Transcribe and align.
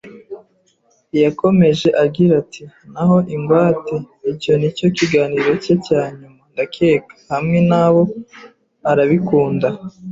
Yakomeje 1.23 1.87
agira 2.03 2.33
ati: 2.41 2.63
"Naho 2.91 3.17
ingwate, 3.35 3.93
icyo 4.31 4.53
ni 4.59 4.69
cyo 4.77 4.87
kiganiro 4.97 5.49
cye 5.63 5.75
cya 5.85 6.01
nyuma, 6.17 6.41
ndakeka, 6.53 7.13
hamwe 7.31 7.57
nabo 7.69 8.01
arabikunda 8.91 9.67